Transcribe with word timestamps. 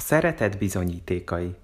szeretet 0.00 0.58
bizonyítékai. 0.58 1.54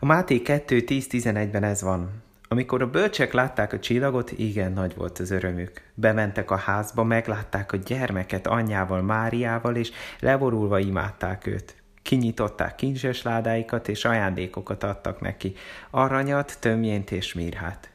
A 0.00 0.06
Máté 0.06 0.42
2.10.11-ben 0.44 1.64
ez 1.64 1.82
van. 1.82 2.22
Amikor 2.48 2.82
a 2.82 2.90
bölcsek 2.90 3.32
látták 3.32 3.72
a 3.72 3.78
csillagot, 3.78 4.30
igen 4.30 4.72
nagy 4.72 4.94
volt 4.96 5.18
az 5.18 5.30
örömük. 5.30 5.82
Bementek 5.94 6.50
a 6.50 6.56
házba, 6.56 7.04
meglátták 7.04 7.72
a 7.72 7.76
gyermeket 7.76 8.46
anyjával, 8.46 9.02
Máriával, 9.02 9.76
és 9.76 9.90
leborulva 10.20 10.78
imádták 10.78 11.46
őt. 11.46 11.82
Kinyitották 12.02 12.74
kincses 12.74 13.22
ládáikat, 13.22 13.88
és 13.88 14.04
ajándékokat 14.04 14.84
adtak 14.84 15.20
neki, 15.20 15.54
aranyat, 15.90 16.56
tömjént 16.60 17.10
és 17.10 17.34
mirhát. 17.34 17.90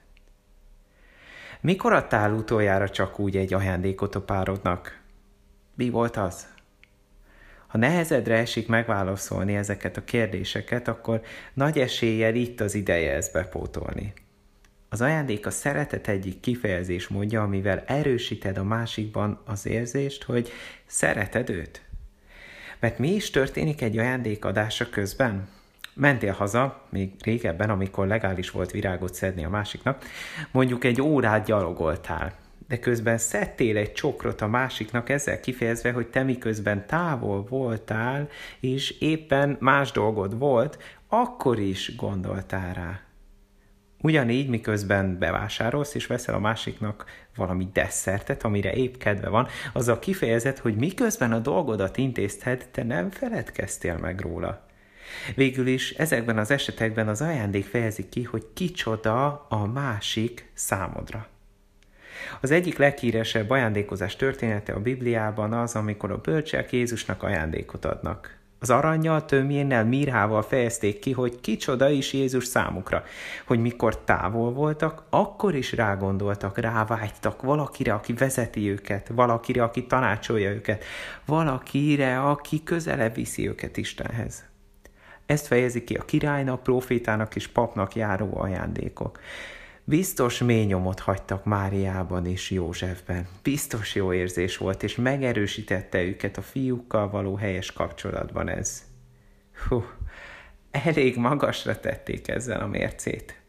Mikor 1.61 1.93
adtál 1.93 2.33
utoljára 2.33 2.89
csak 2.89 3.19
úgy 3.19 3.37
egy 3.37 3.53
ajándékot 3.53 4.15
a 4.15 4.21
párodnak? 4.21 5.01
Mi 5.75 5.89
volt 5.89 6.17
az? 6.17 6.52
Ha 7.73 7.79
nehezedre 7.79 8.35
esik 8.35 8.67
megválaszolni 8.67 9.55
ezeket 9.55 9.97
a 9.97 10.03
kérdéseket, 10.03 10.87
akkor 10.87 11.21
nagy 11.53 11.79
eséllyel 11.79 12.35
itt 12.35 12.59
az 12.59 12.75
ideje 12.75 13.13
ezt 13.13 13.33
bepótolni. 13.33 14.13
Az 14.89 15.01
ajándék 15.01 15.45
a 15.45 15.51
szeretet 15.51 16.07
egyik 16.07 16.39
kifejezés 16.39 17.07
módja, 17.07 17.41
amivel 17.41 17.83
erősíted 17.87 18.57
a 18.57 18.63
másikban 18.63 19.41
az 19.45 19.65
érzést, 19.65 20.23
hogy 20.23 20.51
szereted 20.85 21.49
őt. 21.49 21.81
Mert 22.79 22.99
mi 22.99 23.09
is 23.09 23.29
történik 23.29 23.81
egy 23.81 23.97
ajándék 23.97 24.45
adása 24.45 24.89
közben? 24.89 25.47
Mentél 25.93 26.33
haza, 26.33 26.87
még 26.89 27.11
régebben, 27.23 27.69
amikor 27.69 28.07
legális 28.07 28.49
volt 28.49 28.71
virágot 28.71 29.13
szedni 29.13 29.45
a 29.45 29.49
másiknak, 29.49 30.05
mondjuk 30.51 30.83
egy 30.83 31.01
órát 31.01 31.45
gyalogoltál, 31.45 32.42
de 32.73 32.79
közben 32.79 33.17
szedtél 33.17 33.77
egy 33.77 33.93
csokrot 33.93 34.41
a 34.41 34.47
másiknak, 34.47 35.09
ezzel 35.09 35.39
kifejezve, 35.39 35.91
hogy 35.91 36.07
te 36.07 36.23
miközben 36.23 36.85
távol 36.87 37.45
voltál, 37.49 38.29
és 38.59 38.89
éppen 38.99 39.57
más 39.59 39.91
dolgod 39.91 40.37
volt, 40.37 40.83
akkor 41.07 41.59
is 41.59 41.95
gondoltál 41.95 42.73
rá. 42.73 43.01
Ugyanígy, 44.01 44.49
miközben 44.49 45.19
bevásárolsz 45.19 45.93
és 45.93 46.07
veszel 46.07 46.35
a 46.35 46.39
másiknak 46.39 47.05
valami 47.35 47.69
desszertet, 47.73 48.43
amire 48.43 48.73
épp 48.73 48.97
kedve 48.97 49.29
van, 49.29 49.47
az 49.73 49.87
a 49.87 49.99
kifejezet, 49.99 50.59
hogy 50.59 50.75
miközben 50.75 51.31
a 51.31 51.39
dolgodat 51.39 51.97
intézted, 51.97 52.67
te 52.71 52.83
nem 52.83 53.09
feledkeztél 53.09 53.97
meg 53.97 54.19
róla. 54.19 54.65
Végül 55.35 55.67
is 55.67 55.91
ezekben 55.91 56.37
az 56.37 56.51
esetekben 56.51 57.07
az 57.07 57.21
ajándék 57.21 57.65
fejezi 57.65 58.09
ki, 58.09 58.23
hogy 58.23 58.45
kicsoda 58.53 59.45
a 59.49 59.65
másik 59.65 60.51
számodra. 60.53 61.32
Az 62.41 62.51
egyik 62.51 62.77
leghíresebb 62.77 63.49
ajándékozás 63.49 64.15
története 64.15 64.73
a 64.73 64.79
Bibliában 64.79 65.53
az, 65.53 65.75
amikor 65.75 66.11
a 66.11 66.17
bölcsek 66.17 66.71
Jézusnak 66.71 67.23
ajándékot 67.23 67.85
adnak. 67.85 68.41
Az 68.63 68.69
aranyjal, 68.69 69.25
tömjénnel, 69.25 69.85
mirhával 69.85 70.41
fejezték 70.41 70.99
ki, 70.99 71.11
hogy 71.11 71.39
kicsoda 71.41 71.89
is 71.89 72.13
Jézus 72.13 72.45
számukra, 72.45 73.03
hogy 73.45 73.59
mikor 73.59 73.97
távol 73.97 74.51
voltak, 74.51 75.03
akkor 75.09 75.55
is 75.55 75.71
rágondoltak, 75.71 76.57
rávágytak 76.57 77.41
valakire, 77.41 77.93
aki 77.93 78.13
vezeti 78.13 78.69
őket, 78.69 79.07
valakire, 79.07 79.63
aki 79.63 79.85
tanácsolja 79.85 80.51
őket, 80.51 80.83
valakire, 81.25 82.19
aki 82.19 82.63
közelebb 82.63 83.15
viszi 83.15 83.47
őket 83.47 83.77
Istenhez. 83.77 84.43
Ezt 85.25 85.47
fejezi 85.47 85.83
ki 85.83 85.95
a 85.95 86.05
királynak, 86.05 86.63
profétának 86.63 87.35
és 87.35 87.47
papnak 87.47 87.95
járó 87.95 88.39
ajándékok. 88.39 89.19
Biztos 89.85 90.37
mély 90.37 90.65
nyomot 90.65 90.99
hagytak 90.99 91.43
Máriában 91.45 92.25
és 92.25 92.51
Józsefben. 92.51 93.27
Biztos 93.41 93.95
jó 93.95 94.13
érzés 94.13 94.57
volt, 94.57 94.83
és 94.83 94.95
megerősítette 94.95 96.01
őket 96.01 96.37
a 96.37 96.41
fiúkkal 96.41 97.09
való 97.09 97.35
helyes 97.35 97.71
kapcsolatban 97.71 98.49
ez. 98.49 98.83
Hú, 99.67 99.83
elég 100.71 101.17
magasra 101.17 101.79
tették 101.79 102.27
ezzel 102.27 102.61
a 102.61 102.67
mércét. 102.67 103.41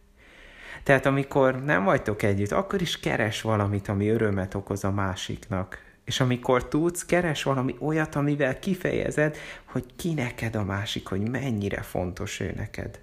Tehát 0.82 1.06
amikor 1.06 1.64
nem 1.64 1.84
vagytok 1.84 2.22
együtt, 2.22 2.52
akkor 2.52 2.80
is 2.80 3.00
keres 3.00 3.40
valamit, 3.40 3.88
ami 3.88 4.08
örömet 4.08 4.54
okoz 4.54 4.84
a 4.84 4.90
másiknak. 4.90 5.82
És 6.04 6.20
amikor 6.20 6.68
tudsz, 6.68 7.04
keres 7.04 7.42
valami 7.42 7.76
olyat, 7.78 8.14
amivel 8.14 8.58
kifejezed, 8.58 9.36
hogy 9.64 9.84
ki 9.96 10.14
neked 10.14 10.54
a 10.54 10.64
másik, 10.64 11.06
hogy 11.06 11.28
mennyire 11.30 11.82
fontos 11.82 12.40
ő 12.40 12.52
neked. 12.56 13.00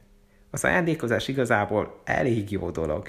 Az 0.52 0.64
ajándékozás 0.64 1.28
igazából 1.28 2.02
elég 2.04 2.52
jó 2.52 2.70
dolog. 2.70 3.08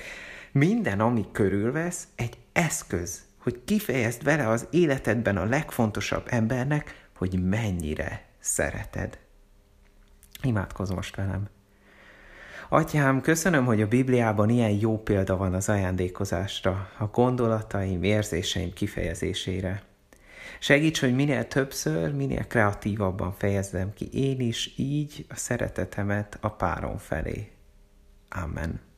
Minden, 0.52 1.00
ami 1.00 1.26
körülvesz, 1.32 2.08
egy 2.16 2.36
eszköz, 2.52 3.22
hogy 3.38 3.60
kifejezd 3.64 4.24
vele 4.24 4.48
az 4.48 4.66
életedben 4.70 5.36
a 5.36 5.44
legfontosabb 5.44 6.26
embernek, 6.28 7.08
hogy 7.16 7.48
mennyire 7.48 8.24
szereted. 8.38 9.18
Imádkozz 10.42 10.90
most 10.90 11.16
velem. 11.16 11.48
Atyám, 12.68 13.20
köszönöm, 13.20 13.64
hogy 13.64 13.82
a 13.82 13.88
Bibliában 13.88 14.48
ilyen 14.48 14.70
jó 14.70 15.02
példa 15.02 15.36
van 15.36 15.54
az 15.54 15.68
ajándékozásra, 15.68 16.90
a 16.98 17.04
gondolataim, 17.04 18.02
érzéseim 18.02 18.72
kifejezésére. 18.72 19.82
Segíts, 20.58 21.00
hogy 21.00 21.14
minél 21.14 21.48
többször, 21.48 22.14
minél 22.14 22.46
kreatívabban 22.46 23.32
fejezzem 23.32 23.92
ki 23.94 24.08
én 24.12 24.40
is 24.40 24.72
így 24.76 25.26
a 25.28 25.36
szeretetemet 25.36 26.38
a 26.40 26.48
párom 26.48 26.96
felé. 26.96 27.50
Amen. 28.28 28.91